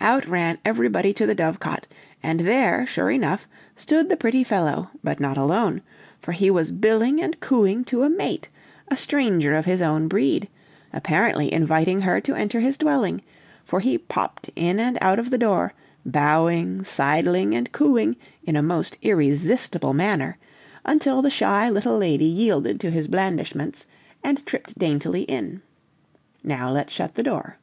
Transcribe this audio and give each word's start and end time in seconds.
Out 0.00 0.26
ran 0.26 0.58
everybody 0.64 1.12
to 1.14 1.26
the 1.28 1.34
dovecot, 1.36 1.86
and 2.24 2.40
there, 2.40 2.84
sure 2.88 3.08
enough 3.12 3.46
stood 3.76 4.08
the 4.08 4.16
pretty 4.16 4.42
fellow, 4.42 4.90
but 5.04 5.20
not 5.20 5.38
alone, 5.38 5.80
for 6.20 6.32
he 6.32 6.50
was 6.50 6.72
billing 6.72 7.22
and 7.22 7.38
cooing 7.38 7.84
to 7.84 8.02
a 8.02 8.10
mate, 8.10 8.48
a 8.88 8.96
stranger 8.96 9.54
of 9.54 9.66
his 9.66 9.80
own 9.80 10.08
breed, 10.08 10.48
apparently 10.92 11.52
inviting 11.52 12.00
her 12.00 12.20
to 12.20 12.34
enter 12.34 12.58
his 12.58 12.76
dwelling; 12.76 13.22
for 13.64 13.78
he 13.78 13.96
popped 13.96 14.50
in 14.56 14.80
and 14.80 14.98
out 15.00 15.20
of 15.20 15.30
the 15.30 15.38
door, 15.38 15.72
bowing, 16.04 16.82
sidling, 16.82 17.54
and 17.54 17.70
cooing, 17.70 18.16
in 18.42 18.56
a 18.56 18.62
most 18.64 18.98
irresistible 19.02 19.94
manner, 19.94 20.36
until 20.84 21.22
the 21.22 21.30
shy 21.30 21.70
little 21.70 21.96
lady 21.96 22.24
yielded 22.24 22.80
to 22.80 22.90
his 22.90 23.06
blandishments, 23.06 23.86
and 24.24 24.44
tripped 24.44 24.76
daintily 24.76 25.22
in. 25.22 25.62
"Now, 26.42 26.72
let's 26.72 26.92
shut 26.92 27.14
the 27.14 27.22
door." 27.22 27.56